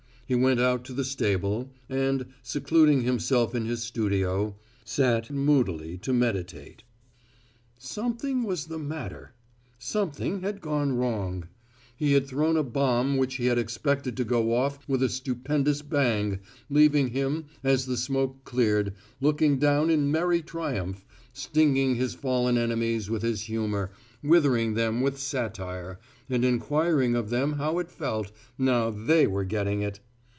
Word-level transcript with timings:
He 0.27 0.35
went 0.35 0.61
out 0.61 0.85
to 0.85 0.93
the 0.93 1.03
stable, 1.03 1.73
and, 1.89 2.25
secluding 2.41 3.01
himself 3.01 3.53
in 3.53 3.65
his 3.65 3.83
studio, 3.83 4.55
sat 4.85 5.29
moodily 5.29 5.97
to 5.97 6.13
meditate. 6.13 6.83
Something 7.77 8.43
was 8.45 8.67
the 8.67 8.79
matter. 8.79 9.33
Something 9.77 10.39
had 10.39 10.61
gone 10.61 10.93
wrong. 10.95 11.49
He 11.97 12.13
had 12.13 12.27
thrown 12.27 12.55
a 12.55 12.63
bomb 12.63 13.17
which 13.17 13.35
he 13.35 13.47
had 13.47 13.57
expected 13.57 14.15
to 14.15 14.23
go 14.23 14.55
off 14.55 14.87
with 14.87 15.03
a 15.03 15.09
stupendous 15.09 15.81
bang, 15.81 16.39
leaving 16.69 17.09
him, 17.09 17.47
as 17.61 17.85
the 17.85 17.97
smoke 17.97 18.45
cleared, 18.45 18.93
looking 19.19 19.59
down 19.59 19.89
in 19.89 20.11
merry 20.13 20.41
triumph, 20.41 21.05
stinging 21.33 21.95
his 21.95 22.13
fallen 22.13 22.57
enemies 22.57 23.09
with 23.09 23.21
his 23.21 23.41
humour, 23.41 23.91
withering 24.23 24.75
them 24.75 25.01
with 25.01 25.19
satire, 25.19 25.99
and 26.29 26.45
inquiring 26.45 27.15
of 27.17 27.31
them 27.31 27.51
how 27.59 27.79
it 27.79 27.91
felt, 27.91 28.31
now 28.57 28.89
they 28.89 29.27
were 29.27 29.43
getting 29.43 29.81
it. 29.81 29.99